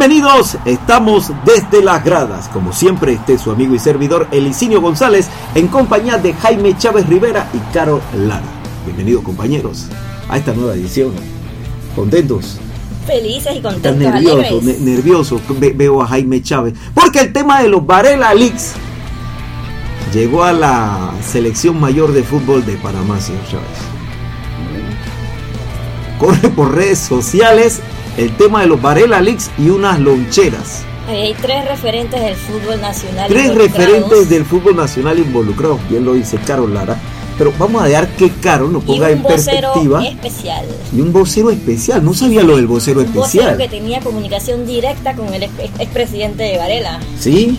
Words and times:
Bienvenidos, 0.00 0.56
estamos 0.64 1.30
desde 1.44 1.84
las 1.84 2.02
gradas. 2.02 2.48
Como 2.48 2.72
siempre, 2.72 3.12
este 3.12 3.34
es 3.34 3.42
su 3.42 3.50
amigo 3.50 3.74
y 3.74 3.78
servidor 3.78 4.28
Elicinio 4.30 4.80
González 4.80 5.28
en 5.54 5.68
compañía 5.68 6.16
de 6.16 6.32
Jaime 6.32 6.74
Chávez 6.78 7.06
Rivera 7.06 7.50
y 7.52 7.58
Caro 7.70 8.00
Lara. 8.16 8.40
Bienvenidos 8.86 9.22
compañeros 9.22 9.88
a 10.30 10.38
esta 10.38 10.54
nueva 10.54 10.72
edición. 10.72 11.12
¿Contentos? 11.94 12.56
Felices 13.06 13.56
y 13.56 13.60
contentos, 13.60 13.96
nerviosos, 13.96 14.62
nerviosos. 14.62 15.42
veo 15.74 16.00
a 16.00 16.06
Jaime 16.06 16.42
Chávez. 16.42 16.72
Porque 16.94 17.20
el 17.20 17.34
tema 17.34 17.60
de 17.60 17.68
los 17.68 17.84
Varela 17.84 18.32
Leaks 18.32 18.72
llegó 20.14 20.44
a 20.44 20.54
la 20.54 21.12
selección 21.22 21.78
mayor 21.78 22.14
de 22.14 22.22
fútbol 22.22 22.64
de 22.64 22.72
Panamá, 22.78 23.20
señor 23.20 23.42
Chávez. 23.50 23.68
Corre 26.18 26.48
por 26.48 26.74
redes 26.74 27.00
sociales 27.00 27.82
el 28.16 28.36
tema 28.36 28.62
de 28.62 28.66
los 28.66 28.80
Varela 28.80 29.20
Leaks 29.20 29.50
y 29.58 29.68
unas 29.70 29.98
loncheras. 29.98 30.84
Hay 31.08 31.34
tres 31.40 31.68
referentes 31.68 32.20
del 32.20 32.36
fútbol 32.36 32.80
nacional. 32.80 33.28
Tres 33.28 33.54
referentes 33.54 34.28
del 34.28 34.44
fútbol 34.44 34.76
nacional 34.76 35.18
involucrados, 35.18 35.80
bien 35.88 36.04
lo 36.04 36.14
dice 36.14 36.38
Carol 36.46 36.72
Lara. 36.72 36.96
Pero 37.36 37.52
vamos 37.58 37.82
a 37.82 37.86
dejar 37.86 38.06
que 38.16 38.28
Carol 38.30 38.70
nos 38.70 38.84
ponga 38.84 39.10
en 39.10 39.22
perspectiva. 39.22 40.04
especial. 40.04 40.66
Y 40.94 41.00
un 41.00 41.10
vocero 41.10 41.50
especial. 41.50 42.04
No 42.04 42.12
sabía 42.12 42.42
lo 42.42 42.56
del 42.56 42.66
vocero 42.66 43.00
especial. 43.00 43.46
Un 43.46 43.52
vocero 43.52 43.56
que 43.56 43.68
tenía 43.68 44.00
comunicación 44.00 44.66
directa 44.66 45.14
con 45.14 45.32
el 45.32 45.44
expresidente 45.44 46.42
de 46.42 46.58
Varela. 46.58 47.00
¿Sí? 47.18 47.58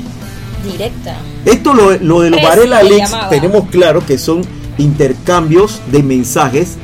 Directa. 0.64 1.18
Esto, 1.46 1.74
lo, 1.74 1.98
lo 1.98 2.22
de 2.22 2.30
los 2.30 2.42
Varela 2.44 2.84
Leaks, 2.84 3.12
tenemos 3.32 3.70
claro 3.70 4.06
que 4.06 4.20
son 4.20 4.44
intercambios 4.78 5.82
de 5.92 6.04
mensajes 6.04 6.78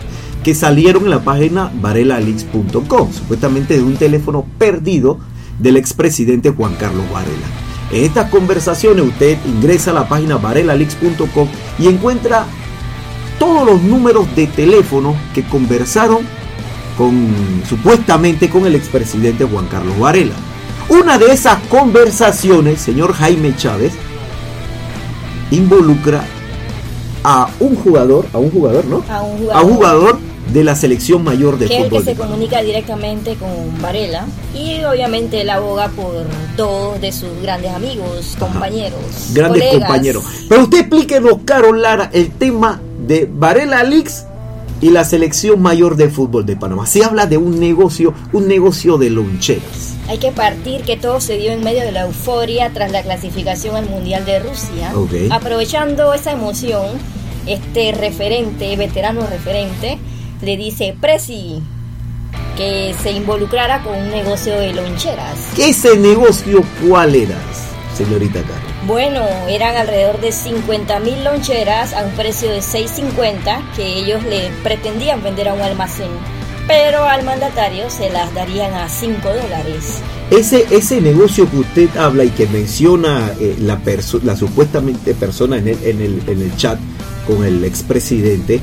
que 0.47 0.55
salieron 0.55 1.03
en 1.03 1.09
la 1.09 1.25
página 1.25 1.69
varelalix.com, 1.81 3.11
supuestamente 3.11 3.73
de 3.73 3.83
un 3.83 3.97
teléfono 3.97 4.45
perdido 4.57 5.19
del 5.59 5.75
expresidente 5.75 6.51
Juan 6.51 6.73
Carlos 6.75 7.03
Varela. 7.11 7.47
En 7.91 8.05
estas 8.05 8.29
conversaciones 8.29 9.05
usted 9.05 9.37
ingresa 9.45 9.91
a 9.91 9.95
la 9.95 10.07
página 10.07 10.37
varelalix.com 10.37 11.49
y 11.77 11.87
encuentra 11.87 12.45
todos 13.37 13.65
los 13.65 13.81
números 13.81 14.33
de 14.37 14.47
teléfono 14.47 15.17
que 15.35 15.43
conversaron 15.43 16.19
con 16.97 17.27
supuestamente 17.67 18.49
con 18.49 18.65
el 18.65 18.75
expresidente 18.75 19.43
Juan 19.43 19.67
Carlos 19.67 19.99
Varela. 19.99 20.35
Una 20.87 21.17
de 21.17 21.25
esas 21.33 21.57
conversaciones, 21.63 22.79
señor 22.79 23.11
Jaime 23.11 23.53
Chávez, 23.57 23.91
involucra 25.51 26.23
a 27.25 27.49
un 27.59 27.75
jugador, 27.75 28.25
a 28.31 28.37
un 28.37 28.49
jugador, 28.49 28.85
¿no? 28.85 29.03
A 29.09 29.23
un 29.23 29.37
jugador, 29.39 29.57
a 29.57 29.61
un 29.61 29.73
jugador 29.73 30.26
de 30.53 30.63
la 30.63 30.75
selección 30.75 31.23
mayor 31.23 31.57
de 31.57 31.67
fútbol. 31.67 32.03
Que 32.03 32.11
se 32.11 32.15
comunica 32.15 32.61
directamente 32.61 33.35
con 33.35 33.81
Varela 33.81 34.25
y 34.55 34.83
obviamente 34.83 35.41
él 35.41 35.49
aboga 35.49 35.89
por 35.89 36.25
dos 36.55 36.99
de 37.01 37.11
sus 37.11 37.41
grandes 37.41 37.71
amigos, 37.71 38.35
compañeros. 38.39 38.99
Grandes 39.33 39.63
compañeros. 39.73 40.23
Pero 40.47 40.63
usted 40.63 40.79
explíquenos, 40.79 41.39
Carol 41.45 41.81
Lara, 41.81 42.09
el 42.13 42.31
tema 42.31 42.81
de 43.05 43.29
Varela 43.31 43.83
Leaks 43.83 44.25
y 44.81 44.89
la 44.91 45.03
selección 45.03 45.61
mayor 45.61 45.95
de 45.95 46.09
fútbol 46.09 46.45
de 46.45 46.55
Panamá. 46.55 46.85
Se 46.85 47.03
habla 47.03 47.25
de 47.25 47.37
un 47.37 47.59
negocio, 47.59 48.13
un 48.31 48.47
negocio 48.47 48.97
de 48.97 49.09
loncheras. 49.09 49.95
Hay 50.07 50.19
que 50.19 50.31
partir 50.31 50.81
que 50.81 50.95
todo 50.95 51.19
se 51.19 51.37
dio 51.37 51.51
en 51.51 51.63
medio 51.63 51.81
de 51.81 51.91
la 51.91 52.03
euforia 52.03 52.71
tras 52.73 52.91
la 52.91 53.01
clasificación 53.01 53.75
al 53.75 53.89
Mundial 53.89 54.25
de 54.25 54.39
Rusia. 54.39 54.93
Aprovechando 55.31 56.13
esa 56.13 56.31
emoción, 56.31 56.85
este 57.45 57.91
referente, 57.91 58.75
veterano 58.77 59.25
referente, 59.27 59.97
le 60.41 60.57
dice, 60.57 60.95
Presi, 60.99 61.61
que 62.55 62.95
se 63.01 63.11
involucrara 63.11 63.83
con 63.83 63.95
un 63.95 64.09
negocio 64.09 64.57
de 64.59 64.73
loncheras. 64.73 65.57
¿Ese 65.57 65.97
negocio 65.97 66.63
cuál 66.87 67.15
era, 67.15 67.37
señorita 67.95 68.41
Carlos? 68.41 68.71
Bueno, 68.85 69.21
eran 69.49 69.75
alrededor 69.75 70.19
de 70.21 70.31
50 70.31 70.99
mil 70.99 71.23
loncheras 71.23 71.93
a 71.93 72.03
un 72.03 72.11
precio 72.11 72.49
de 72.49 72.59
6.50 72.59 73.75
que 73.75 73.99
ellos 73.99 74.23
le 74.23 74.49
pretendían 74.63 75.21
vender 75.21 75.49
a 75.49 75.53
un 75.53 75.61
almacén, 75.61 76.09
pero 76.67 77.03
al 77.03 77.23
mandatario 77.23 77.89
se 77.89 78.09
las 78.09 78.33
darían 78.33 78.73
a 78.73 78.87
5 78.87 79.19
dólares. 79.27 79.99
Ese, 80.31 80.65
ese 80.71 81.01
negocio 81.01 81.49
que 81.49 81.57
usted 81.57 81.97
habla 81.97 82.23
y 82.23 82.29
que 82.29 82.47
menciona 82.47 83.31
eh, 83.39 83.55
la, 83.59 83.79
la 84.23 84.35
supuestamente 84.35 85.13
persona 85.13 85.57
en 85.57 85.67
el, 85.67 85.83
en, 85.83 86.01
el, 86.01 86.21
en 86.27 86.41
el 86.41 86.55
chat 86.55 86.79
con 87.27 87.43
el 87.43 87.63
expresidente, 87.65 88.61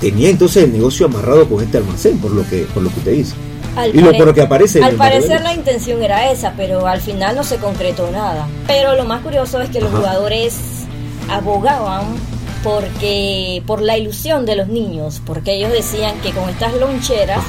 tenía 0.00 0.30
entonces 0.30 0.64
el 0.64 0.72
negocio 0.72 1.06
amarrado 1.06 1.48
con 1.48 1.62
este 1.62 1.78
almacén, 1.78 2.18
por 2.18 2.30
lo 2.32 2.48
que, 2.48 2.62
por 2.74 2.82
lo 2.82 2.90
que 2.90 2.98
usted 2.98 3.12
dice. 3.12 3.34
y 3.92 4.00
lo, 4.00 4.12
por 4.12 4.26
lo 4.26 4.34
que 4.34 4.42
aparece 4.42 4.82
Al 4.82 4.96
parecer 4.96 5.42
la 5.42 5.54
intención 5.54 6.02
era 6.02 6.30
esa, 6.30 6.54
pero 6.56 6.86
al 6.86 7.00
final 7.00 7.36
no 7.36 7.44
se 7.44 7.56
concretó 7.56 8.10
nada. 8.10 8.48
Pero 8.66 8.96
lo 8.96 9.04
más 9.04 9.22
curioso 9.22 9.60
es 9.60 9.70
que 9.70 9.80
los 9.80 9.90
jugadores 9.90 10.56
abogaban 11.28 12.04
porque 12.62 13.62
por 13.66 13.80
la 13.80 13.96
ilusión 13.96 14.44
de 14.44 14.56
los 14.56 14.68
niños, 14.68 15.22
porque 15.24 15.54
ellos 15.54 15.72
decían 15.72 16.20
que 16.20 16.30
con 16.32 16.48
estas 16.48 16.74
loncheras, 16.74 17.42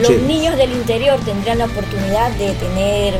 los 0.00 0.12
niños 0.22 0.56
del 0.56 0.72
interior 0.72 1.18
tendrían 1.24 1.58
la 1.58 1.64
oportunidad 1.64 2.30
de 2.32 2.52
tener 2.52 3.14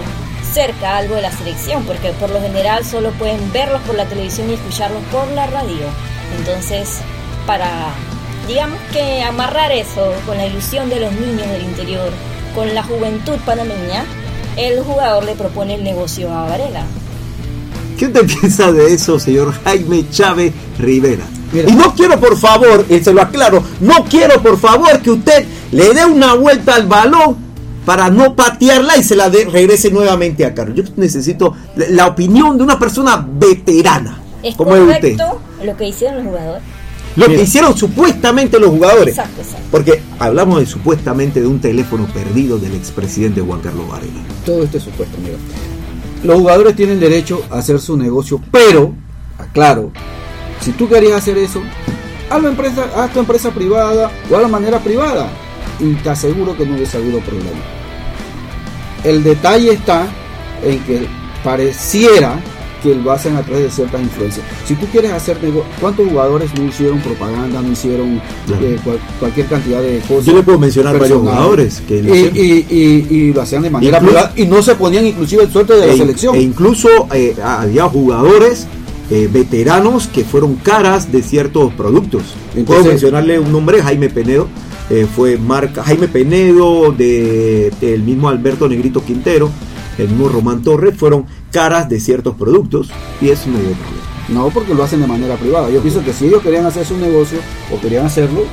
cerca 0.53 0.99
algo 0.99 1.17
de 1.17 1.23
la 1.23 1.33
selección, 1.33 1.83
porque 1.85 2.11
por 2.13 2.31
lo 2.31 2.41
general 2.41 2.85
solo 2.85 3.11
pueden 3.13 3.53
verlos 3.53 3.81
por 3.83 3.97
la 3.97 4.05
televisión 4.05 4.49
y 4.51 4.55
escucharlos 4.55 5.03
por 5.11 5.27
la 5.33 5.47
radio. 5.47 5.87
Entonces, 6.39 7.01
para 7.47 7.93
digamos 8.47 8.79
que 8.93 9.23
amarrar 9.23 9.73
eso 9.73 10.13
con 10.27 10.37
la 10.37 10.47
ilusión 10.47 10.89
de 10.91 11.01
los 11.01 11.13
niños 11.13 11.49
del 11.49 11.63
interior, 11.63 12.11
con 12.55 12.75
la 12.75 12.83
juventud 12.83 13.37
panameña, 13.45 14.05
el 14.57 14.83
jugador 14.83 15.25
le 15.25 15.35
propone 15.35 15.75
el 15.75 15.85
negocio 15.85 16.31
a 16.33 16.49
Varela. 16.49 16.85
¿Qué 17.99 18.07
usted 18.07 18.27
piensa 18.41 18.73
de 18.73 18.93
eso, 18.93 19.19
señor 19.19 19.53
Jaime 19.65 20.09
Chávez 20.11 20.53
Rivera? 20.79 21.25
Y 21.53 21.73
no 21.73 21.95
quiero, 21.95 22.19
por 22.19 22.37
favor, 22.37 22.85
y 22.89 22.99
se 22.99 23.13
lo 23.13 23.23
aclaro, 23.23 23.63
no 23.81 24.05
quiero, 24.05 24.43
por 24.43 24.59
favor, 24.59 25.01
que 25.01 25.11
usted 25.11 25.45
le 25.71 25.95
dé 25.95 26.05
una 26.05 26.35
vuelta 26.35 26.75
al 26.75 26.87
balón 26.87 27.37
para 27.87 28.11
no 28.11 28.35
patearla 28.35 28.97
y 28.97 29.05
se 29.05 29.15
la 29.15 29.29
regrese 29.29 29.91
nuevamente 29.91 30.45
a 30.45 30.55
Carlos. 30.55 30.77
Yo 30.77 30.83
necesito 30.97 31.55
la 31.91 32.07
opinión 32.07 32.57
de 32.57 32.65
una 32.65 32.79
persona 32.79 33.25
veterana. 33.29 34.21
¿Es 34.43 34.57
como 34.57 34.73
usted. 34.73 35.17
lo 35.63 35.77
que 35.77 35.89
hicieron 35.89 36.25
los 36.25 36.27
jugadores? 36.27 36.63
Lo 37.17 37.27
que 37.27 37.43
hicieron 37.43 37.77
supuestamente 37.77 38.59
los 38.59 38.71
jugadores. 38.71 39.17
Porque 39.71 40.03
hablamos 40.19 40.61
de 40.61 40.67
supuestamente 40.67 41.41
de 41.41 41.47
un 41.47 41.61
teléfono 41.61 42.07
perdido 42.07 42.59
del 42.59 42.75
expresidente 42.75 43.41
Juan 43.41 43.61
Carlos 43.61 43.89
Varela. 43.89 44.21
Todo 44.45 44.65
esto 44.65 44.79
es 44.79 44.85
supuesto, 44.85 45.17
mira. 45.23 45.37
Los 46.25 46.39
jugadores 46.39 46.75
tienen 46.75 46.99
derecho 46.99 47.43
a 47.51 47.59
hacer 47.59 47.79
su 47.81 47.97
negocio, 47.97 48.41
pero, 48.51 48.95
aclaro, 49.39 49.93
si 50.61 50.73
tú 50.73 50.89
querías 50.89 51.19
hacer 51.19 51.37
eso, 51.39 51.61
haz, 52.31 52.43
empresa, 52.43 52.85
haz 52.97 53.13
tu 53.13 53.21
empresa 53.21 53.51
privada 53.51 54.11
o 54.31 54.37
a 54.37 54.41
la 54.41 54.49
manera 54.49 54.79
privada. 54.81 55.29
Y 55.79 55.93
te 55.95 56.11
aseguro 56.11 56.57
que 56.57 56.65
no 56.65 56.77
hubiese 56.77 56.97
habido 56.97 57.21
problema. 57.21 57.61
El 59.05 59.23
detalle 59.23 59.73
está 59.73 60.07
en 60.63 60.79
que 60.85 61.07
pareciera 61.43 62.41
que 62.85 62.95
lo 62.95 63.11
hacen 63.11 63.35
a 63.37 63.43
través 63.43 63.65
de 63.65 63.71
ciertas 63.71 64.03
influencias. 64.03 64.45
Si 64.67 64.75
tú 64.75 64.87
quieres 64.93 65.11
hacer 65.13 65.43
negocio, 65.43 65.65
¿cuántos 65.81 66.07
jugadores 66.07 66.51
no 66.55 66.65
hicieron 66.67 67.01
propaganda, 67.01 67.63
no 67.63 67.73
hicieron 67.73 68.21
eh, 68.61 68.79
cualquier 69.19 69.47
cantidad 69.47 69.81
de 69.81 70.01
cosas? 70.01 70.27
Yo 70.27 70.35
le 70.35 70.43
puedo 70.43 70.59
mencionar 70.59 70.99
varios 70.99 71.21
jugadores 71.21 71.83
que 71.89 72.03
lo 72.03 72.15
y, 72.15 73.33
lo 73.33 73.41
hacían 73.41 73.63
de 73.63 73.71
manera 73.71 74.01
privada 74.01 74.33
y 74.37 74.45
no 74.45 74.63
se 74.63 74.75
ponían 74.75 75.07
inclusive 75.07 75.45
el 75.45 75.51
suerte 75.51 75.75
de 75.75 75.87
la 75.87 75.95
e 75.95 75.97
selección. 75.97 76.35
E 76.35 76.43
incluso 76.43 76.89
eh, 77.15 77.35
había 77.43 77.89
jugadores 77.89 78.67
eh, 79.11 79.31
veteranos 79.33 80.07
que 80.07 80.23
fueron 80.23 80.57
caras 80.57 81.11
de 81.11 81.23
ciertos 81.23 81.73
productos. 81.73 82.23
Puedo 82.67 82.85
mencionarle 82.85 83.39
un 83.39 83.51
nombre, 83.51 83.83
Jaime 83.83 84.11
Penedo. 84.11 84.47
fue 85.17 85.39
marca 85.39 85.83
Jaime 85.83 86.09
Penedo 86.09 86.93
de, 86.93 87.73
el 87.81 88.03
mismo 88.03 88.29
Alberto 88.29 88.69
Negrito 88.69 89.03
Quintero 89.03 89.51
el 89.99 90.09
mismo 90.09 90.29
Román 90.29 90.63
Torres 90.63 90.95
fueron 90.97 91.27
caras 91.51 91.89
de 91.89 92.01
ciertos 92.01 92.35
productos 92.35 92.91
y 93.21 93.31
eso 93.31 93.49
no 93.49 93.59
hubo 93.59 93.73
problema. 93.73 94.05
No, 94.29 94.49
porque 94.49 94.75
lo 94.75 94.83
hacen 94.83 95.01
de 95.01 95.07
manera 95.07 95.37
privada. 95.37 95.69
Yo 95.71 95.81
pienso 95.81 96.03
que 96.03 96.13
si 96.13 96.27
ellos 96.27 96.43
querían 96.43 96.65
hacer 96.65 96.87
su 96.87 96.97
negocio 96.97 97.39
o 97.71 97.79
querían 97.81 98.07
hacerlo, 98.07 98.45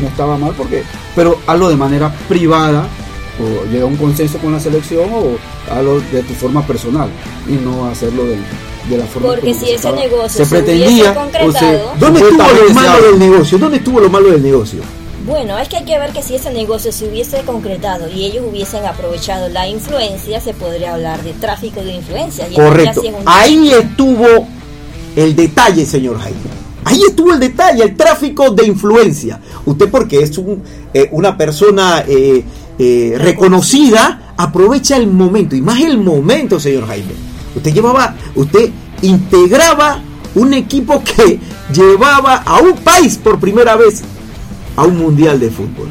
no 0.00 0.08
estaba 0.08 0.36
mal, 0.36 0.54
porque 0.56 0.82
pero 1.14 1.38
hazlo 1.46 1.68
de 1.68 1.76
manera 1.76 2.12
privada 2.28 2.88
o 3.38 3.70
llega 3.70 3.84
a 3.84 3.86
un 3.86 3.96
consenso 3.96 4.38
con 4.38 4.52
la 4.52 4.60
selección 4.60 5.08
o 5.12 5.36
hazlo 5.72 6.00
de 6.00 6.22
tu 6.22 6.34
forma 6.34 6.66
personal 6.66 7.08
y 7.48 7.52
no 7.52 7.86
hacerlo 7.86 8.24
de, 8.24 8.36
la 8.96 9.04
forma 9.04 9.28
porque 9.28 9.54
si 9.54 9.70
ese 9.70 9.92
negocio 9.92 10.44
se, 10.44 10.50
pretendía 10.50 11.14
¿dónde 11.98 12.20
estuvo 12.20 12.42
lo 12.42 12.74
malo 12.74 13.02
del 13.02 13.18
negocio? 13.18 13.58
¿Dónde 13.58 13.76
estuvo 13.76 14.00
lo 14.00 14.10
malo 14.10 14.30
del 14.30 14.42
negocio? 14.42 14.80
Bueno, 15.30 15.56
es 15.60 15.68
que 15.68 15.76
hay 15.76 15.84
que 15.84 15.96
ver 15.96 16.12
que 16.12 16.24
si 16.24 16.34
ese 16.34 16.52
negocio 16.52 16.90
se 16.90 17.08
hubiese 17.08 17.42
concretado 17.42 18.08
y 18.10 18.24
ellos 18.24 18.44
hubiesen 18.50 18.84
aprovechado 18.84 19.48
la 19.48 19.68
influencia, 19.68 20.40
se 20.40 20.54
podría 20.54 20.94
hablar 20.94 21.22
de 21.22 21.32
tráfico 21.34 21.84
de 21.84 21.92
influencia. 21.92 22.48
Correcto. 22.52 23.00
Ahí 23.26 23.70
estuvo 23.70 24.26
el 25.14 25.36
detalle, 25.36 25.86
señor 25.86 26.18
Jaime. 26.18 26.40
Ahí 26.84 27.00
estuvo 27.08 27.32
el 27.32 27.38
detalle, 27.38 27.84
el 27.84 27.96
tráfico 27.96 28.50
de 28.50 28.66
influencia. 28.66 29.40
Usted 29.66 29.88
porque 29.88 30.18
es 30.18 30.36
un, 30.36 30.64
eh, 30.92 31.08
una 31.12 31.36
persona 31.36 32.02
eh, 32.08 32.42
eh, 32.76 33.14
reconocida, 33.16 34.34
aprovecha 34.36 34.96
el 34.96 35.06
momento, 35.06 35.54
y 35.54 35.60
más 35.60 35.80
el 35.80 35.98
momento, 35.98 36.58
señor 36.58 36.88
Jaime. 36.88 37.12
Usted 37.54 37.72
llevaba, 37.72 38.16
usted 38.34 38.70
integraba 39.02 40.02
un 40.34 40.54
equipo 40.54 41.00
que 41.04 41.38
llevaba 41.72 42.42
a 42.44 42.60
un 42.60 42.72
país 42.78 43.16
por 43.16 43.38
primera 43.38 43.76
vez 43.76 44.02
a 44.80 44.84
un 44.84 44.96
mundial 44.96 45.38
de 45.38 45.50
fútbol. 45.50 45.88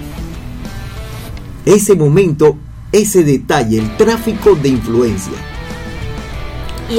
Ese 1.64 1.96
momento, 1.96 2.58
ese 2.92 3.24
detalle, 3.24 3.78
el 3.78 3.98
tráfico 3.98 4.56
de 4.56 4.70
influencia. 4.70 5.38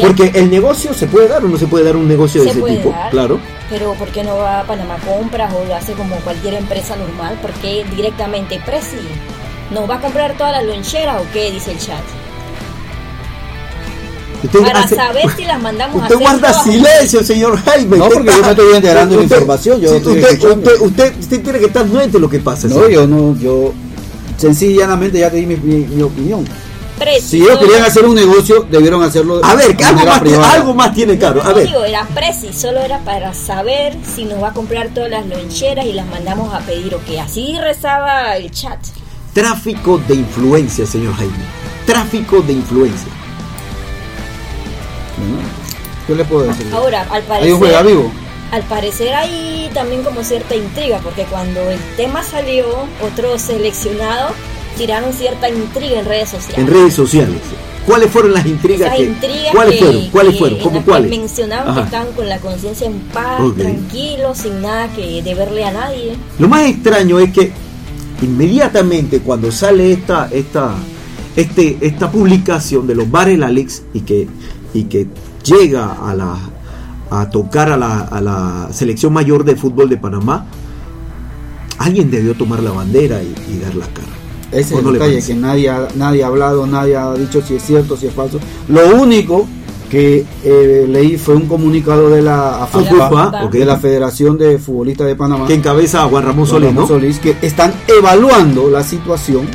Porque 0.01 0.31
el 0.37 0.49
negocio 0.49 0.95
se 0.95 1.09
puede 1.09 1.27
dar 1.27 1.45
o 1.45 1.49
no 1.49 1.59
se 1.59 1.67
puede 1.67 1.87
dar 1.87 1.97
un 1.97 2.07
negocio 2.07 2.45
de 2.45 2.51
ese 2.51 2.63
tipo, 2.63 2.95
claro. 3.11 3.41
Pero 3.69 3.95
¿por 3.95 4.07
qué 4.11 4.23
no 4.23 4.37
va 4.37 4.61
a 4.61 4.65
Panamá 4.65 4.99
Compras 4.99 5.53
o 5.53 5.65
lo 5.65 5.75
hace 5.75 5.95
como 5.95 6.15
cualquier 6.19 6.55
empresa 6.55 6.95
normal? 6.95 7.37
Porque 7.43 7.85
directamente 7.97 8.63
Presi 8.65 8.97
nos 9.73 9.91
va 9.91 9.97
a 9.97 10.01
comprar 10.01 10.37
todas 10.37 10.53
las 10.53 10.65
loncheras 10.65 11.21
o 11.21 11.25
qué 11.33 11.51
dice 11.51 11.73
el 11.73 11.79
chat. 11.79 12.05
Para 14.49 14.89
saber 14.89 15.25
si 15.37 15.45
las 15.45 15.61
mandamos 15.61 16.03
usted 16.03 16.15
a 16.15 16.19
hacer 16.19 16.41
guarda 16.41 16.63
silencio, 16.63 17.25
señor 17.25 17.59
Jaime. 17.65 17.99
No, 17.99 18.09
porque 18.09 18.31
yo 18.31 18.43
me 18.43 18.51
estoy 18.51 18.77
enterando 18.77 19.17
de 19.17 19.23
información. 19.23 19.81
Yo 19.81 19.97
usted, 19.97 20.45
usted, 20.45 21.15
usted, 21.19 21.43
tiene 21.43 21.59
que 21.59 21.67
estar 21.67 21.87
nuente 21.87 22.19
lo 22.19 22.29
que 22.29 22.39
pasa. 22.39 22.69
No, 22.69 22.89
yo 22.89 23.07
no, 23.07 23.37
yo 23.39 23.73
sencillamente 24.37 25.19
ya 25.19 25.31
te 25.31 25.37
di 25.37 25.47
mi, 25.47 25.57
mi 25.57 26.03
opinión 26.03 26.47
si 27.21 27.43
ellos 27.43 27.59
querían 27.59 27.83
hacer 27.83 28.05
un 28.05 28.15
negocio, 28.15 28.67
debieron 28.71 29.03
hacerlo. 29.03 29.41
A 29.43 29.55
ver, 29.55 29.77
algo 29.85 30.05
más, 30.05 30.23
algo 30.55 30.75
más 30.75 30.95
tiene 30.95 31.17
claro. 31.19 31.43
A 31.43 31.53
ver. 31.53 31.67
Digo, 31.67 31.85
era 31.85 32.07
preci, 32.15 32.53
solo 32.53 32.81
era 32.81 32.99
para 33.01 33.33
saber 33.33 33.97
si 34.15 34.25
nos 34.25 34.43
va 34.43 34.49
a 34.49 34.53
comprar 34.53 34.89
todas 34.89 35.11
las 35.11 35.27
loncheras 35.27 35.87
y 35.87 35.93
las 35.93 36.07
mandamos 36.07 36.53
a 36.53 36.61
pedir 36.61 36.95
o 36.95 37.01
qué. 37.07 37.21
Así 37.21 37.57
rezaba 37.59 38.37
el 38.37 38.51
chat. 38.51 38.79
Tráfico 39.33 39.99
de 40.09 40.15
influencia, 40.15 40.87
señor 40.87 41.15
Jaime. 41.15 41.33
Tráfico 41.87 42.43
de 42.43 42.53
influencia. 42.53 43.13
¿Qué 46.07 46.15
le 46.15 46.25
puedo 46.25 46.45
decir? 46.45 46.67
Ahora, 46.73 47.07
al 47.11 47.23
parecer. 47.23 47.55
¿Hay 47.55 47.81
un 47.81 47.87
vivo? 47.87 48.13
Al 48.51 48.63
parecer 48.65 49.15
hay 49.15 49.71
también 49.73 50.03
como 50.03 50.25
cierta 50.25 50.57
intriga, 50.57 50.99
porque 51.05 51.23
cuando 51.25 51.61
el 51.71 51.79
tema 51.97 52.25
salió, 52.25 52.67
otro 53.01 53.39
seleccionado 53.39 54.31
tiraron 54.77 55.13
cierta 55.13 55.49
intriga 55.49 56.01
en 56.01 56.07
redes 56.07 56.31
sociales. 56.31 56.59
En 56.59 56.67
redes 56.67 56.95
sociales. 56.95 57.39
¿Cuáles 57.87 58.11
fueron 58.11 58.33
las 58.35 58.47
intrigas? 58.47 58.95
que, 58.97 59.15
¿Cuáles 59.53 59.79
fueron? 59.79 60.11
¿Cuáles 60.11 60.39
fueron? 60.39 60.59
¿Cómo 60.61 60.85
cuáles? 60.85 61.11
Mencionaban 61.11 61.75
que 61.75 61.81
estaban 61.81 62.13
con 62.13 62.29
la 62.29 62.39
conciencia 62.39 62.87
en 62.87 63.01
paz, 63.13 63.41
tranquilos, 63.57 64.39
sin 64.39 64.63
nada 64.63 64.89
que 64.95 65.23
deberle 65.23 65.65
a 65.65 65.73
nadie. 65.73 66.17
Lo 66.39 66.49
más 66.49 66.67
extraño 66.67 67.19
es 67.19 67.33
que 67.33 67.53
inmediatamente 68.23 69.21
cuando 69.21 69.51
sale 69.51 69.93
esta, 69.93 70.29
esta, 70.31 70.75
este, 71.37 71.79
esta 71.81 72.11
publicación 72.11 72.87
de 72.87 72.95
los 72.95 73.11
bares 73.11 73.41
Alex 73.41 73.83
y 73.95 74.01
que, 74.01 74.29
y 74.75 74.85
que 74.85 75.07
llega 75.45 75.93
a 75.93 76.15
la 76.15 76.37
a 77.13 77.29
tocar 77.29 77.71
a 77.71 77.77
la, 77.77 78.03
a 78.03 78.21
la 78.21 78.69
selección 78.73 79.13
mayor 79.13 79.43
de 79.43 79.57
fútbol 79.57 79.89
de 79.89 79.97
Panamá, 79.97 80.47
alguien 81.79 82.09
debió 82.09 82.35
tomar 82.35 82.63
la 82.63 82.71
bandera 82.71 83.21
y 83.21 83.59
dar 83.59 83.75
la 83.75 83.87
cara. 83.87 84.21
Ese 84.53 84.75
es 84.75 84.85
el 84.85 84.93
detalle 84.93 85.23
que 85.23 85.35
nadie 85.35 85.71
ha, 85.71 85.89
nadie 85.95 86.25
ha 86.25 86.27
hablado, 86.27 86.67
nadie 86.67 86.97
ha 86.97 87.15
dicho 87.15 87.41
si 87.41 87.55
es 87.55 87.63
cierto, 87.63 87.97
si 87.97 88.07
es 88.07 88.15
falso. 88.15 88.41
Lo 88.69 88.97
único 88.97 89.47
que 89.91 90.25
eh, 90.45 90.87
leí 90.89 91.17
fue 91.19 91.35
un 91.35 91.47
comunicado 91.47 92.11
de 92.11 92.23
la 92.23 92.65
AFUPA, 92.65 93.49
de 93.51 93.65
la 93.65 93.77
Federación 93.79 94.39
de 94.39 94.59
Futbolistas 94.59 95.07
de 95.07 95.17
Panamá, 95.17 95.47
que 95.47 95.55
encabeza 95.55 96.05
a 96.05 96.09
Juan 96.09 96.25
Ramón 96.25 96.47
Solís, 96.47 97.19
que 97.19 97.37
están 97.43 97.73
evaluando 97.87 98.71
la 98.71 98.83
situación, 98.83 99.47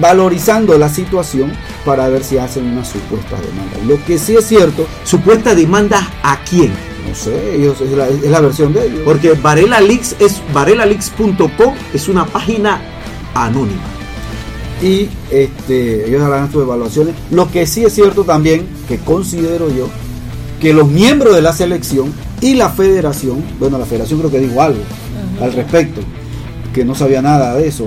valorizando 0.00 0.76
la 0.78 0.88
situación 0.88 1.52
para 1.84 2.08
ver 2.08 2.24
si 2.24 2.38
hacen 2.38 2.66
una 2.66 2.84
supuesta 2.84 3.36
demanda. 3.36 3.78
Lo 3.86 4.04
que 4.04 4.18
sí 4.18 4.36
es 4.36 4.46
cierto, 4.46 4.86
supuesta 5.04 5.54
demanda 5.54 6.00
a 6.22 6.42
quién? 6.44 6.72
No 7.08 7.14
sé, 7.14 7.54
ellos, 7.54 7.80
es, 7.80 7.90
la, 7.92 8.08
es 8.08 8.30
la 8.30 8.40
versión 8.40 8.72
de 8.72 8.86
ellos. 8.86 9.00
Porque 9.04 9.32
Varela 9.32 9.80
Leaks 9.80 10.16
es 10.18 10.42
varelalix.com 10.52 11.74
es 11.94 12.08
una 12.08 12.26
página 12.26 12.80
anónima. 13.34 13.82
Y 14.82 15.08
este, 15.30 16.08
ellos 16.08 16.22
harán 16.22 16.52
sus 16.52 16.62
evaluaciones. 16.62 17.14
Lo 17.30 17.50
que 17.50 17.66
sí 17.66 17.84
es 17.84 17.94
cierto 17.94 18.24
también, 18.24 18.66
que 18.86 18.98
considero 18.98 19.68
yo, 19.70 19.88
que 20.60 20.72
los 20.72 20.88
miembros 20.88 21.34
de 21.34 21.42
la 21.42 21.52
selección 21.52 22.12
y 22.40 22.54
la 22.54 22.68
federación, 22.70 23.42
bueno, 23.58 23.78
la 23.78 23.86
federación 23.86 24.20
creo 24.20 24.30
que 24.30 24.40
dijo 24.40 24.60
algo 24.60 24.80
al 25.40 25.52
respecto, 25.52 26.00
que 26.72 26.84
no 26.84 26.94
sabía 26.94 27.22
nada 27.22 27.54
de 27.54 27.68
eso. 27.68 27.86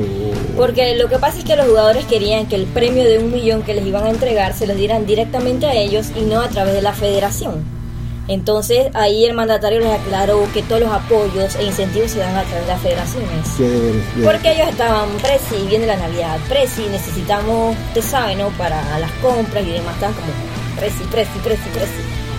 Porque 0.55 0.95
lo 0.95 1.07
que 1.07 1.17
pasa 1.17 1.39
es 1.39 1.43
que 1.43 1.55
los 1.55 1.67
jugadores 1.67 2.05
querían 2.05 2.47
que 2.47 2.55
el 2.55 2.65
premio 2.65 3.03
de 3.03 3.19
un 3.19 3.31
millón 3.31 3.63
que 3.63 3.73
les 3.73 3.85
iban 3.85 4.05
a 4.05 4.09
entregar 4.09 4.53
se 4.53 4.67
lo 4.67 4.75
dieran 4.75 5.05
directamente 5.05 5.65
a 5.65 5.73
ellos 5.73 6.07
y 6.15 6.21
no 6.21 6.41
a 6.41 6.49
través 6.49 6.73
de 6.73 6.81
la 6.81 6.93
federación. 6.93 7.63
Entonces 8.27 8.87
ahí 8.93 9.25
el 9.25 9.33
mandatario 9.33 9.79
les 9.79 9.99
aclaró 9.99 10.47
que 10.53 10.61
todos 10.63 10.81
los 10.81 10.91
apoyos 10.91 11.55
e 11.55 11.63
incentivos 11.65 12.11
se 12.11 12.19
dan 12.19 12.35
a 12.35 12.43
través 12.43 12.65
de 12.65 12.71
las 12.71 12.81
federaciones. 12.81 13.47
Porque 14.23 14.53
ellos 14.53 14.69
estaban, 14.69 15.09
Presi, 15.21 15.67
viene 15.67 15.87
la 15.87 15.97
Navidad, 15.97 16.37
Presi, 16.47 16.83
necesitamos, 16.91 17.75
usted 17.87 18.01
sabe, 18.01 18.35
¿no? 18.35 18.49
Para 18.49 18.99
las 18.99 19.11
compras 19.21 19.65
y 19.65 19.71
demás, 19.71 19.95
estaban 19.95 20.15
como 20.15 20.31
Presi, 20.77 21.03
Presi, 21.11 21.39
Presi, 21.43 21.69
Presi. 21.73 21.91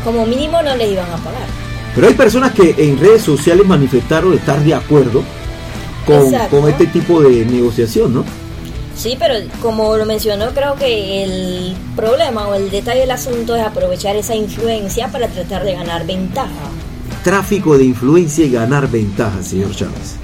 Como 0.04 0.24
mínimo 0.24 0.62
no 0.62 0.74
les 0.76 0.92
iban 0.92 1.10
a 1.10 1.16
pagar. 1.16 1.46
Pero 1.94 2.06
hay 2.06 2.14
personas 2.14 2.52
que 2.52 2.74
en 2.78 2.98
redes 2.98 3.22
sociales 3.22 3.66
manifestaron 3.66 4.32
estar 4.32 4.58
de 4.60 4.74
acuerdo 4.74 5.22
con, 6.06 6.32
con 6.48 6.70
este 6.70 6.86
tipo 6.86 7.20
de 7.20 7.44
negociación, 7.44 8.14
¿no? 8.14 8.24
Sí, 8.94 9.16
pero 9.18 9.34
como 9.60 9.96
lo 9.96 10.04
mencionó, 10.04 10.50
creo 10.54 10.74
que 10.76 11.24
el 11.24 11.74
problema 11.96 12.46
o 12.48 12.54
el 12.54 12.70
detalle 12.70 13.00
del 13.00 13.10
asunto 13.10 13.56
es 13.56 13.62
aprovechar 13.62 14.16
esa 14.16 14.34
influencia 14.34 15.08
para 15.08 15.28
tratar 15.28 15.64
de 15.64 15.74
ganar 15.74 16.06
ventaja. 16.06 16.70
Tráfico 17.24 17.78
de 17.78 17.84
influencia 17.84 18.44
y 18.44 18.50
ganar 18.50 18.88
ventaja, 18.88 19.42
señor 19.42 19.74
Chávez. 19.74 20.16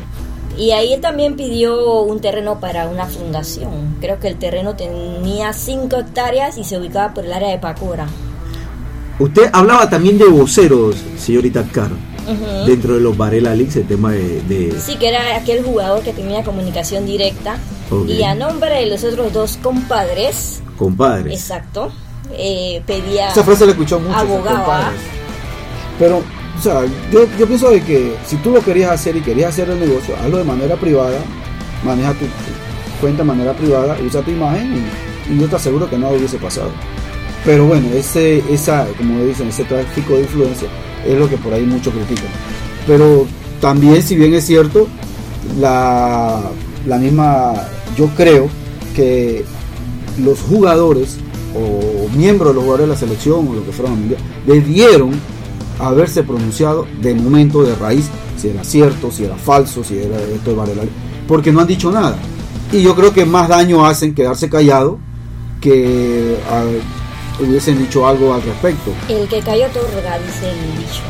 Y 0.56 0.72
ahí 0.72 0.92
él 0.92 1.00
también 1.00 1.36
pidió 1.36 2.02
un 2.02 2.20
terreno 2.20 2.58
para 2.60 2.88
una 2.88 3.06
fundación. 3.06 3.96
Creo 4.00 4.18
que 4.18 4.28
el 4.28 4.36
terreno 4.36 4.74
tenía 4.74 5.52
5 5.52 5.96
hectáreas 5.96 6.58
y 6.58 6.64
se 6.64 6.78
ubicaba 6.78 7.14
por 7.14 7.24
el 7.24 7.32
área 7.32 7.50
de 7.50 7.58
Pacora. 7.58 8.06
Usted 9.18 9.50
hablaba 9.52 9.88
también 9.88 10.18
de 10.18 10.26
voceros, 10.26 10.96
señorita 11.16 11.64
Caro 11.72 12.07
dentro 12.66 12.94
de 12.94 13.00
los 13.00 13.16
Varela 13.16 13.54
Leaks, 13.54 13.76
el 13.76 13.86
tema 13.86 14.12
de, 14.12 14.74
Sí, 14.84 14.96
que 14.96 15.08
era 15.08 15.36
aquel 15.36 15.62
jugador 15.64 16.02
que 16.02 16.12
tenía 16.12 16.42
comunicación 16.42 17.06
directa. 17.06 17.58
Y 18.06 18.22
a 18.22 18.34
nombre 18.34 18.74
de 18.80 18.86
los 18.86 19.04
otros 19.04 19.32
dos 19.32 19.58
compadres. 19.62 20.60
Compadres. 20.76 21.32
Exacto. 21.32 21.90
Eh, 22.32 22.82
pedía. 22.86 23.30
Esa 23.30 23.42
frase 23.42 23.64
la 23.64 23.72
escuchó 23.72 23.98
mucho. 23.98 24.14
Abogaba. 24.14 24.92
Pero, 25.98 26.18
o 26.18 26.62
sea, 26.62 26.84
yo, 27.10 27.26
yo 27.38 27.46
pienso 27.46 27.70
de 27.70 27.82
que 27.82 28.14
si 28.26 28.36
tú 28.36 28.50
lo 28.50 28.60
querías 28.60 28.90
hacer 28.92 29.16
y 29.16 29.20
querías 29.20 29.50
hacer 29.50 29.70
el 29.70 29.80
negocio, 29.80 30.14
hazlo 30.16 30.38
de 30.38 30.44
manera 30.44 30.76
privada, 30.76 31.18
maneja 31.82 32.12
tu, 32.12 32.26
cuenta 33.00 33.22
de 33.22 33.28
manera 33.28 33.52
privada, 33.54 33.96
usa 34.04 34.20
tu 34.22 34.30
imagen 34.30 34.86
y, 35.28 35.32
y 35.32 35.40
yo 35.40 35.48
te 35.48 35.56
aseguro 35.56 35.88
que 35.88 35.96
no 35.96 36.10
hubiese 36.10 36.36
pasado. 36.36 36.70
Pero 37.44 37.66
bueno, 37.66 37.88
ese, 37.94 38.42
esa, 38.52 38.86
como 38.96 39.24
dicen, 39.24 39.48
ese 39.48 39.64
tráfico 39.64 40.14
de 40.14 40.20
influencia 40.22 40.68
es 41.06 41.18
lo 41.18 41.28
que 41.28 41.36
por 41.36 41.52
ahí 41.52 41.64
muchos 41.64 41.92
critican. 41.92 42.30
Pero 42.86 43.26
también, 43.60 44.02
si 44.02 44.16
bien 44.16 44.34
es 44.34 44.46
cierto, 44.46 44.88
la, 45.58 46.42
la 46.86 46.98
misma, 46.98 47.54
yo 47.96 48.08
creo 48.16 48.48
que 48.94 49.44
los 50.18 50.40
jugadores 50.40 51.18
o 51.54 52.08
miembros 52.16 52.50
de 52.50 52.54
los 52.54 52.64
jugadores 52.64 52.86
de 52.88 52.92
la 52.94 52.98
selección 52.98 53.48
o 53.48 53.54
lo 53.54 53.64
que 53.64 53.72
fueron 53.72 54.14
debieron 54.46 55.10
haberse 55.78 56.22
pronunciado 56.22 56.86
de 57.00 57.14
momento 57.14 57.62
de 57.62 57.74
raíz 57.76 58.10
si 58.36 58.48
era 58.48 58.64
cierto, 58.64 59.10
si 59.10 59.24
era 59.24 59.36
falso, 59.36 59.82
si 59.82 59.98
era 59.98 60.16
esto 60.20 60.50
de 60.50 60.56
Varela, 60.56 60.82
porque 61.26 61.52
no 61.52 61.60
han 61.60 61.66
dicho 61.66 61.90
nada. 61.90 62.16
Y 62.72 62.82
yo 62.82 62.94
creo 62.94 63.12
que 63.12 63.24
más 63.24 63.48
daño 63.48 63.84
hacen 63.84 64.14
quedarse 64.14 64.48
callado 64.48 64.98
que 65.60 66.36
hubiesen 67.40 67.78
dicho 67.78 68.06
algo 68.06 68.34
al 68.34 68.42
respecto. 68.42 68.92
El 69.08 69.28
que 69.28 69.40
cayó 69.40 69.66
otorga, 69.66 70.18
dice 70.18 70.50
el 70.50 70.78
dicho. 70.78 71.02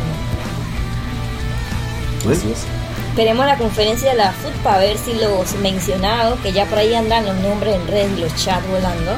Así 2.31 2.53
es. 2.53 2.79
Esperemos 3.11 3.47
la 3.47 3.59
conferencia 3.59 4.11
de 4.11 4.17
la 4.17 4.33
FUT 4.33 4.53
para 4.63 4.79
ver 4.79 4.97
si 4.97 5.13
los 5.15 5.55
mencionados, 5.61 6.39
que 6.41 6.53
ya 6.53 6.67
por 6.67 6.79
ahí 6.79 6.95
andan 6.95 7.27
los 7.27 7.37
nombres 7.39 7.75
en 7.75 7.87
redes 7.89 8.11
y 8.17 8.21
los 8.21 8.35
chats 8.37 8.65
volando, 8.69 9.13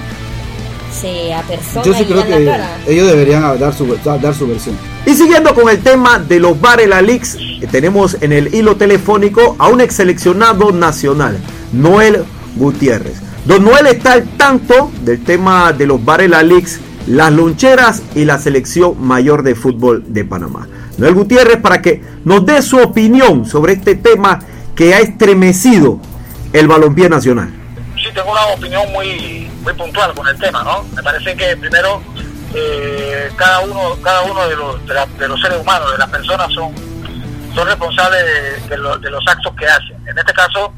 se 0.90 1.34
apersonan 1.34 1.84
Yo 1.84 1.94
sí 1.94 2.04
creo 2.04 2.26
que 2.26 2.92
ellos 2.92 3.08
deberían 3.08 3.58
dar 3.58 3.74
su, 3.74 3.86
dar 4.02 4.34
su 4.34 4.46
versión. 4.46 4.76
Y 5.06 5.14
siguiendo 5.14 5.54
con 5.54 5.68
el 5.68 5.82
tema 5.82 6.18
de 6.18 6.40
los 6.40 6.58
Varela 6.60 7.02
Leaks, 7.02 7.36
tenemos 7.70 8.16
en 8.20 8.32
el 8.32 8.54
hilo 8.54 8.76
telefónico 8.76 9.54
a 9.58 9.68
un 9.68 9.80
ex 9.80 9.96
seleccionado 9.96 10.72
nacional, 10.72 11.38
Noel 11.72 12.24
Gutiérrez. 12.56 13.16
Don 13.44 13.64
Noel 13.64 13.86
está 13.86 14.12
al 14.12 14.24
tanto 14.36 14.90
del 15.02 15.22
tema 15.24 15.72
de 15.72 15.86
los 15.86 16.02
Varela 16.04 16.42
Leaks 16.42 16.80
las 17.06 17.32
loncheras 17.32 18.02
y 18.14 18.24
la 18.24 18.38
selección 18.38 19.00
mayor 19.04 19.42
de 19.42 19.54
fútbol 19.54 20.04
de 20.08 20.24
Panamá. 20.24 20.68
Noel 20.98 21.14
Gutiérrez 21.14 21.56
para 21.58 21.80
que 21.80 22.02
nos 22.24 22.44
dé 22.44 22.60
su 22.62 22.78
opinión 22.78 23.46
sobre 23.46 23.72
este 23.72 23.94
tema 23.94 24.40
que 24.74 24.94
ha 24.94 25.00
estremecido 25.00 25.98
el 26.52 26.68
balompié 26.68 27.08
nacional. 27.08 27.50
Sí, 27.96 28.08
tengo 28.14 28.32
una 28.32 28.46
opinión 28.46 28.82
muy, 28.92 29.50
muy 29.62 29.72
puntual 29.74 30.14
con 30.14 30.26
el 30.28 30.38
tema, 30.38 30.62
¿no? 30.62 30.84
Me 30.94 31.02
parece 31.02 31.34
que 31.36 31.56
primero 31.56 32.02
eh, 32.54 33.30
cada 33.36 33.60
uno 33.60 33.96
cada 34.02 34.22
uno 34.22 34.48
de 34.48 34.56
los, 34.56 34.86
de, 34.86 35.28
los 35.28 35.40
seres 35.40 35.58
humanos, 35.60 35.92
de 35.92 35.98
las 35.98 36.08
personas 36.10 36.52
son 36.52 36.72
son 37.54 37.66
responsables 37.66 38.68
de, 38.68 38.76
los 38.76 39.26
actos 39.26 39.52
que 39.58 39.66
hacen. 39.66 39.96
En 40.06 40.16
este 40.16 40.32
caso, 40.32 40.72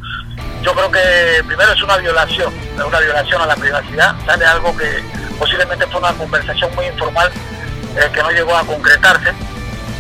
yo 0.62 0.72
creo 0.72 0.90
que 0.90 1.44
primero 1.46 1.72
es 1.72 1.82
una 1.82 1.96
violación, 1.98 2.52
una 2.86 2.98
violación 2.98 3.42
a 3.42 3.46
la 3.46 3.56
privacidad, 3.56 4.14
sale 4.24 4.44
algo 4.44 4.74
que 4.76 5.04
posiblemente 5.42 5.84
fue 5.88 5.99
una 5.99 6.12
conversación 6.12 6.72
muy 6.76 6.87
informal 6.87 7.28
eh, 7.96 8.08
que 8.12 8.22
no 8.22 8.30
llegó 8.30 8.56
a 8.56 8.64
concretarse. 8.64 9.30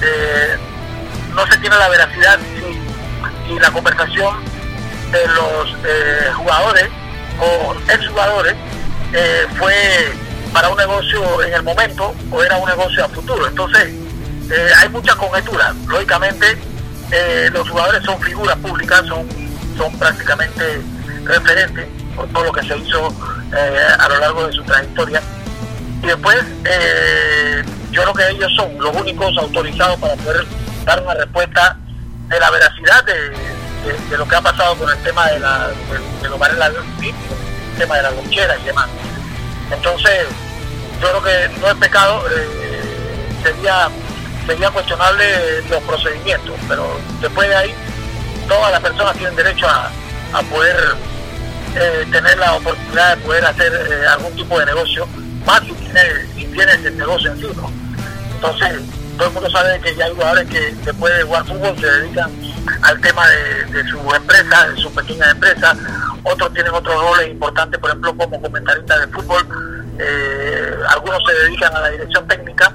Eh, 0.00 0.56
no 1.34 1.44
se 1.48 1.58
tiene 1.58 1.76
la 1.76 1.88
veracidad 1.88 2.38
si, 3.48 3.58
la 3.58 3.70
conversación 3.72 4.36
de 5.10 5.26
los 5.26 5.76
eh, 5.84 6.30
jugadores 6.36 6.88
o 7.40 7.74
exjugadores 7.90 8.54
fue 9.58 10.14
para 10.52 10.68
un 10.68 10.76
negocio 10.76 11.42
en 11.42 11.52
el 11.54 11.62
momento 11.62 12.14
o 12.30 12.42
era 12.42 12.56
un 12.56 12.68
negocio 12.68 13.04
a 13.04 13.08
futuro. 13.08 13.46
Entonces, 13.46 13.92
hay 14.78 14.88
muchas 14.90 15.16
conjeturas. 15.16 15.74
Lógicamente, 15.86 16.56
los 17.52 17.68
jugadores 17.68 18.02
son 18.04 18.18
figuras 18.22 18.56
públicas, 18.58 19.04
son, 19.06 19.28
son 19.76 19.98
prácticamente 19.98 20.80
referentes 21.24 21.88
por 22.16 22.26
todo 22.28 22.44
lo 22.44 22.52
que 22.52 22.62
se 22.62 22.78
hizo 22.78 23.12
a 23.52 24.08
lo 24.08 24.18
largo 24.18 24.46
de 24.46 24.52
su 24.52 24.62
trayectoria. 24.62 25.22
Y 26.02 26.06
después, 26.06 26.38
yo 27.90 28.02
creo 28.02 28.14
que 28.14 28.28
ellos 28.30 28.52
son 28.56 28.78
los 28.78 28.94
únicos 28.96 29.36
autorizados 29.38 29.98
para 30.00 30.14
poder 30.16 30.46
dar 30.84 31.02
una 31.02 31.14
respuesta 31.14 31.76
de 32.28 32.40
la 32.40 32.50
veracidad 32.50 33.04
de, 33.04 34.16
lo 34.16 34.26
que 34.26 34.36
ha 34.36 34.40
pasado 34.40 34.76
con 34.76 34.90
el 34.90 35.02
tema 35.02 35.26
de, 35.28 35.40
la, 35.40 35.68
de, 36.22 36.28
los 36.28 36.38
bares 36.38 36.56
el 36.58 37.78
tema 37.78 37.96
de 37.96 38.02
la 38.02 38.10
lonchera 38.10 38.56
y 38.58 38.64
demás. 38.64 38.88
Entonces, 39.70 40.26
yo 41.00 41.08
creo 41.08 41.22
que 41.22 41.60
no 41.60 41.68
es 41.68 41.74
pecado, 41.74 42.22
eh, 42.30 43.28
sería, 43.42 43.88
sería 44.46 44.70
cuestionable 44.70 45.62
los 45.68 45.82
procedimientos, 45.82 46.54
pero 46.68 46.98
después 47.20 47.48
de 47.48 47.56
ahí, 47.56 47.74
todas 48.48 48.70
las 48.72 48.80
personas 48.80 49.16
tienen 49.16 49.34
derecho 49.34 49.66
a, 49.66 49.90
poder 50.50 50.96
eh, 51.76 52.06
tener 52.10 52.38
la 52.38 52.54
oportunidad 52.54 53.16
de 53.16 53.22
poder 53.22 53.44
hacer 53.44 53.72
eh, 53.72 54.06
algún 54.06 54.34
tipo 54.36 54.58
de 54.58 54.66
negocio, 54.66 55.06
más 55.46 55.60
si 55.60 55.72
tiene, 55.72 56.78
si 56.78 56.86
el 56.86 56.96
negocio 56.96 57.32
en 57.32 57.38
sí, 57.38 57.46
entonces, 58.42 58.82
todo 59.16 59.28
el 59.28 59.34
mundo 59.34 59.50
sabe 59.50 59.80
que 59.80 59.94
ya 59.94 60.06
hay 60.06 60.14
jugadores 60.14 60.48
que 60.48 60.74
después 60.84 61.16
de 61.16 61.22
jugar 61.22 61.46
fútbol 61.46 61.78
se 61.78 61.86
dedican 61.86 62.28
al 62.82 63.00
tema 63.00 63.24
de, 63.28 63.84
su 63.88 63.98
empresa, 64.12 64.68
de 64.68 64.76
su 64.82 64.92
pequeña 64.92 65.30
empresa. 65.30 65.76
Otros 66.24 66.52
tienen 66.52 66.74
otros 66.74 67.00
roles 67.00 67.28
importantes, 67.28 67.78
por 67.78 67.90
ejemplo, 67.90 68.16
como 68.16 68.42
comentaristas 68.42 69.00
de 69.00 69.06
fútbol. 69.08 69.46
Eh, 69.96 70.74
algunos 70.88 71.22
se 71.24 71.34
dedican 71.44 71.72
a 71.76 71.80
la 71.82 71.90
dirección 71.90 72.26
técnica, 72.26 72.74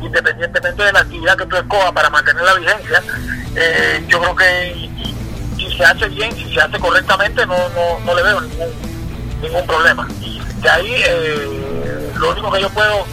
independientemente 0.00 0.82
de 0.82 0.92
la 0.92 1.00
actividad 1.00 1.36
que 1.36 1.46
tú 1.46 1.56
escojas 1.56 1.92
para 1.92 2.08
mantener 2.08 2.42
la 2.42 2.54
vigencia. 2.54 3.02
Eh, 3.54 4.02
yo 4.08 4.18
creo 4.18 4.34
que 4.34 4.90
se 5.76 5.84
hace 5.84 6.08
bien, 6.08 6.34
si 6.36 6.52
se 6.52 6.60
hace 6.60 6.78
correctamente, 6.78 7.46
no, 7.46 7.56
no, 8.04 8.14
le 8.14 8.22
veo 8.22 8.40
ningún, 8.40 8.68
ningún 9.40 9.66
problema. 9.66 10.06
De 10.60 10.70
ahí, 10.70 10.94
eh, 11.06 12.12
lo 12.16 12.30
único 12.30 12.52
que 12.52 12.60
yo 12.60 12.70
puedo 12.70 13.04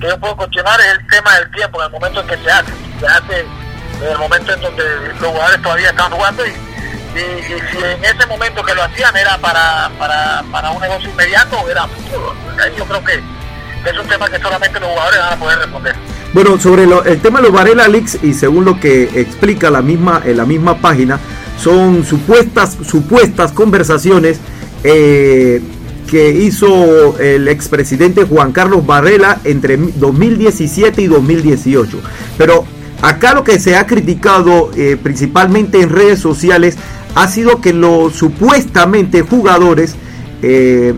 que 0.00 0.06
yo 0.06 0.18
puedo 0.18 0.36
cuestionar 0.36 0.78
es 0.80 0.98
el 0.98 1.06
tema 1.08 1.34
del 1.38 1.50
tiempo, 1.50 1.80
en 1.80 1.86
el 1.86 1.92
momento 1.92 2.20
en 2.20 2.26
que 2.28 2.36
se 2.36 2.50
hace. 2.50 2.72
Se 3.00 3.06
hace 3.06 3.40
en 3.40 4.12
el 4.12 4.18
momento 4.18 4.52
en 4.52 4.60
donde 4.60 4.84
los 5.20 5.30
jugadores 5.30 5.62
todavía 5.62 5.90
están 5.90 6.12
jugando 6.12 6.46
y, 6.46 6.50
si 6.50 7.78
en 7.78 8.04
ese 8.04 8.26
momento 8.26 8.62
que 8.62 8.74
lo 8.74 8.84
hacían 8.84 9.16
era 9.16 9.36
para, 9.38 9.90
para, 9.98 10.44
para 10.52 10.70
un 10.70 10.80
negocio 10.80 11.10
inmediato 11.10 11.68
era 11.68 11.88
futuro. 11.88 12.32
Ahí 12.62 12.72
yo 12.76 12.84
creo 12.84 13.02
que 13.02 13.14
es 13.14 13.98
un 13.98 14.06
tema 14.06 14.28
que 14.28 14.38
solamente 14.38 14.78
los 14.78 14.90
jugadores 14.90 15.18
van 15.18 15.32
a 15.32 15.36
poder 15.36 15.58
responder. 15.58 15.96
Bueno, 16.32 16.60
sobre 16.60 16.84
el 16.84 17.20
tema 17.20 17.40
de 17.40 17.44
los 17.44 17.52
Varela 17.52 17.88
Leaks 17.88 18.18
y 18.22 18.34
según 18.34 18.66
lo 18.66 18.78
que 18.78 19.04
explica 19.20 19.70
la 19.70 19.82
misma, 19.82 20.22
en 20.24 20.36
la 20.36 20.44
misma 20.44 20.76
página, 20.76 21.18
son 21.58 22.04
supuestas, 22.04 22.76
supuestas 22.88 23.52
conversaciones 23.52 24.38
eh, 24.84 25.60
que 26.08 26.30
hizo 26.30 27.18
el 27.18 27.48
expresidente 27.48 28.24
Juan 28.24 28.52
Carlos 28.52 28.86
Varela 28.86 29.40
entre 29.44 29.76
2017 29.76 31.02
y 31.02 31.06
2018. 31.06 32.00
Pero 32.38 32.64
acá 33.02 33.34
lo 33.34 33.44
que 33.44 33.60
se 33.60 33.76
ha 33.76 33.86
criticado 33.86 34.70
eh, 34.76 34.96
principalmente 35.02 35.82
en 35.82 35.90
redes 35.90 36.20
sociales 36.20 36.76
ha 37.14 37.28
sido 37.28 37.60
que 37.60 37.74
los 37.74 38.14
supuestamente 38.14 39.22
jugadores 39.22 39.96
eh, 40.40 40.94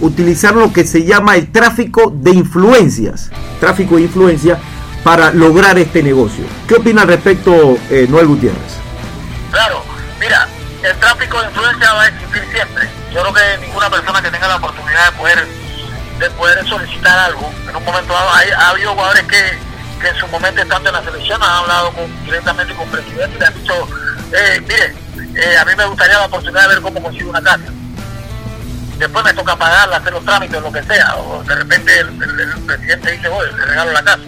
utilizaron 0.00 0.60
lo 0.60 0.72
que 0.72 0.84
se 0.84 1.04
llama 1.04 1.36
el 1.36 1.50
tráfico 1.50 2.12
de 2.14 2.32
influencias, 2.32 3.30
tráfico 3.60 3.96
de 3.96 4.02
influencia 4.02 4.58
para 5.04 5.32
lograr 5.32 5.78
este 5.78 6.02
negocio. 6.02 6.44
¿Qué 6.66 6.74
opina 6.74 7.02
al 7.02 7.08
respecto 7.08 7.78
Noel 8.08 8.26
Gutiérrez? 8.26 8.83
Claro, 9.54 9.84
mira, 10.18 10.48
el 10.82 10.96
tráfico 10.98 11.40
de 11.40 11.46
influencia 11.46 11.92
va 11.92 12.02
a 12.02 12.08
existir 12.08 12.44
siempre. 12.52 12.88
Yo 13.12 13.20
creo 13.20 13.32
que 13.32 13.58
ninguna 13.64 13.88
persona 13.88 14.20
que 14.20 14.28
tenga 14.28 14.48
la 14.48 14.56
oportunidad 14.56 15.12
de 15.12 15.16
poder 15.16 15.46
de 16.18 16.30
poder 16.30 16.66
solicitar 16.66 17.16
algo 17.20 17.52
en 17.68 17.76
un 17.76 17.84
momento 17.84 18.12
dado 18.12 18.30
ha 18.30 18.68
habido 18.70 18.92
jugadores 18.94 19.22
que, 19.24 19.56
que, 20.00 20.08
en 20.08 20.16
su 20.16 20.26
momento 20.26 20.60
estando 20.60 20.88
en 20.88 20.94
la 20.96 21.04
selección 21.04 21.40
han 21.40 21.50
hablado 21.50 21.92
directamente 22.24 22.74
con 22.74 22.88
presidente 22.88 23.36
y 23.36 23.38
le 23.38 23.46
han 23.46 23.54
dicho 23.54 23.88
eh, 24.32 24.60
mire 24.60 24.94
eh, 25.36 25.56
a 25.56 25.64
mí 25.64 25.72
me 25.76 25.84
gustaría 25.86 26.18
la 26.18 26.26
oportunidad 26.26 26.62
de 26.62 26.68
ver 26.68 26.80
cómo 26.80 27.00
consigo 27.00 27.30
una 27.30 27.42
casa. 27.42 27.64
Después 28.98 29.24
me 29.24 29.34
toca 29.34 29.54
pagarla, 29.54 29.98
hacer 29.98 30.12
los 30.12 30.24
trámites, 30.24 30.60
lo 30.60 30.72
que 30.72 30.82
sea, 30.82 31.16
o 31.16 31.44
de 31.44 31.54
repente 31.54 32.00
el, 32.00 32.08
presidente 32.66 33.12
dice, 33.12 33.28
oye, 33.28 33.52
le 33.52 33.66
regalo 33.66 33.92
la 33.92 34.02
casa. 34.02 34.22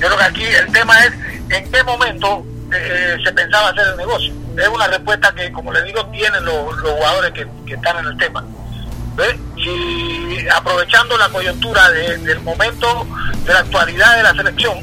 Yo 0.00 0.06
creo 0.06 0.18
que 0.18 0.24
aquí 0.24 0.44
el 0.44 0.72
tema 0.72 1.04
es 1.04 1.12
en 1.50 1.70
qué 1.70 1.84
momento 1.84 2.44
eh, 2.72 3.16
se 3.22 3.32
pensaba 3.32 3.68
hacer 3.68 3.86
el 3.86 3.96
negocio 3.96 4.45
es 4.56 4.68
una 4.68 4.86
respuesta 4.86 5.32
que, 5.34 5.52
como 5.52 5.72
le 5.72 5.82
digo, 5.82 6.04
tienen 6.06 6.44
los, 6.44 6.74
jugadores 6.80 7.32
que, 7.32 7.46
están 7.72 7.98
en 7.98 8.06
el 8.06 8.16
tema. 8.16 8.44
Si 9.56 10.46
aprovechando 10.54 11.16
la 11.16 11.28
coyuntura 11.30 11.90
del 11.90 12.40
momento 12.40 13.06
de 13.44 13.52
la 13.52 13.60
actualidad 13.60 14.16
de 14.16 14.22
la 14.22 14.34
selección, 14.34 14.78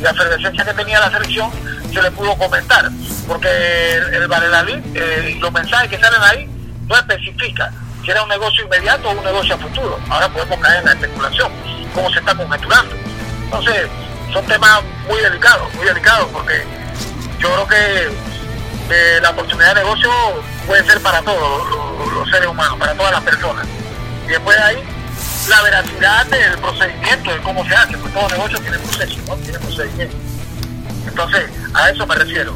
la 0.00 0.10
efervescencia 0.10 0.64
que 0.64 0.74
tenía 0.74 1.00
la 1.00 1.10
selección, 1.10 1.50
se 1.92 2.02
le 2.02 2.10
pudo 2.10 2.36
comentar, 2.36 2.90
porque 3.26 3.48
el, 3.94 4.14
el 4.14 4.82
eh, 4.94 5.36
los 5.40 5.52
mensajes 5.52 5.88
que 5.88 5.98
salen 5.98 6.20
ahí 6.22 6.48
no 6.86 6.96
especifica 6.96 7.72
si 8.04 8.10
era 8.10 8.22
un 8.22 8.28
negocio 8.28 8.64
inmediato 8.64 9.08
o 9.08 9.12
un 9.12 9.24
negocio 9.24 9.54
a 9.54 9.58
futuro. 9.58 9.98
Ahora 10.08 10.28
podemos 10.28 10.58
caer 10.60 10.80
en 10.80 10.84
la 10.84 10.92
especulación, 10.92 11.52
cómo 11.94 12.10
se 12.10 12.18
está 12.20 12.34
conjeturando. 12.34 12.94
Entonces, 13.44 13.88
son 14.32 14.46
temas 14.46 14.82
muy 15.08 15.20
delicados, 15.20 15.72
muy 15.74 15.86
delicados, 15.86 16.26
porque 16.32 16.64
yo 17.38 17.48
creo 17.52 17.68
que 17.68 18.27
la 19.22 19.30
oportunidad 19.30 19.74
de 19.74 19.82
negocio 19.82 20.10
puede 20.66 20.84
ser 20.84 21.00
para 21.00 21.22
todos 21.22 21.68
los, 22.14 22.30
seres 22.30 22.48
humanos, 22.48 22.78
para 22.78 22.94
todas 22.94 23.12
las 23.12 23.22
personas. 23.22 23.66
Y 24.26 24.30
después 24.30 24.56
de 24.56 24.62
ahí, 24.62 24.76
la 25.48 25.62
veracidad 25.62 26.26
del 26.26 26.58
procedimiento, 26.58 27.30
de 27.30 27.38
cómo 27.38 27.64
se 27.66 27.74
hace, 27.74 27.96
porque 27.96 28.12
todo 28.14 28.28
negocio 28.28 28.58
tiene 28.60 28.78
proceso, 28.78 29.16
¿no? 29.26 29.36
tiene 29.36 29.58
procedimiento. 29.58 30.16
Entonces, 31.06 31.42
a 31.74 31.90
eso 31.90 32.06
me 32.06 32.14
refiero. 32.14 32.54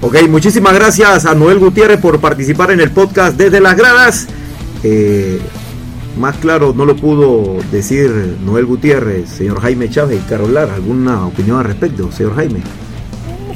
Ok, 0.00 0.16
muchísimas 0.28 0.74
gracias 0.74 1.26
a 1.26 1.34
Noel 1.34 1.58
Gutiérrez 1.58 2.00
por 2.00 2.20
participar 2.20 2.70
en 2.70 2.80
el 2.80 2.90
podcast 2.90 3.36
desde 3.36 3.60
las 3.60 3.76
gradas. 3.76 4.26
Eh, 4.84 5.40
más 6.18 6.36
claro 6.36 6.72
no 6.74 6.84
lo 6.84 6.96
pudo 6.96 7.58
decir 7.70 8.36
Noel 8.44 8.66
Gutiérrez, 8.66 9.28
señor 9.28 9.60
Jaime 9.60 9.90
Chávez 9.90 10.20
y 10.24 10.28
Carolar. 10.28 10.70
¿Alguna 10.70 11.26
opinión 11.26 11.58
al 11.58 11.64
respecto, 11.64 12.10
señor 12.12 12.36
Jaime? 12.36 12.60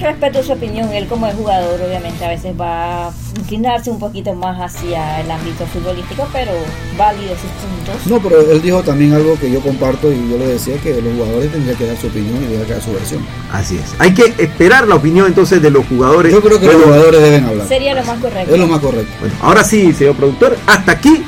Respeto 0.02 0.42
su 0.42 0.52
opinión, 0.52 0.92
él 0.92 1.06
como 1.06 1.26
el 1.26 1.35
jugador 1.35 1.80
obviamente 1.80 2.25
a 2.25 2.28
veces 2.28 2.54
va 2.59 3.09
a 3.09 3.12
inclinarse 3.38 3.90
un 3.90 3.99
poquito 3.99 4.35
más 4.35 4.59
hacia 4.61 5.21
el 5.21 5.30
ámbito 5.30 5.66
futbolístico, 5.66 6.26
pero 6.32 6.52
válido 6.99 7.35
sus 7.35 7.50
puntos. 7.50 8.06
No, 8.06 8.21
pero 8.21 8.40
él 8.50 8.61
dijo 8.62 8.82
también 8.82 9.12
algo 9.12 9.38
que 9.38 9.50
yo 9.50 9.61
comparto 9.61 10.12
y 10.12 10.30
yo 10.30 10.38
le 10.38 10.47
decía 10.47 10.76
que 10.78 11.00
los 11.00 11.14
jugadores 11.14 11.52
tendrían 11.52 11.76
que 11.76 11.87
dar 11.87 11.97
su 11.97 12.06
opinión 12.09 12.37
y 12.37 12.40
tendrían 12.40 12.64
que 12.66 12.73
dar 12.73 12.82
su 12.82 12.92
versión. 12.92 13.26
Así 13.52 13.76
es. 13.76 13.94
Hay 13.99 14.14
que 14.14 14.35
esperar 14.42 14.87
la 14.87 14.97
opinión 14.97 15.26
entonces 15.26 15.62
de 15.62 15.71
los 15.71 15.87
jugadores. 15.87 16.32
Yo 16.32 16.42
creo 16.42 16.61
que 16.61 16.66
los 16.66 16.82
jugadores 16.82 17.23
deben 17.23 17.44
hablar. 17.44 17.68
Sería 17.68 17.94
lo 17.94 18.04
más 18.04 18.18
correcto. 18.21 18.54
Es 18.54 18.61
lo 18.61 18.66
más 18.66 18.80
correcto. 18.80 19.12
Bueno, 19.21 19.35
ahora 19.40 19.64
sí, 19.64 19.92
señor 19.92 20.16
productor, 20.16 20.56
hasta 20.66 20.92
aquí 20.92 21.25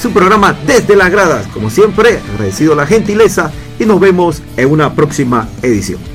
su 0.00 0.10
programa 0.10 0.56
desde 0.66 0.96
las 0.96 1.10
gradas. 1.10 1.46
Como 1.48 1.70
siempre, 1.70 2.20
agradecido 2.34 2.74
la 2.74 2.86
gentileza 2.86 3.52
y 3.78 3.86
nos 3.86 4.00
vemos 4.00 4.42
en 4.56 4.70
una 4.70 4.94
próxima 4.94 5.48
edición. 5.62 6.13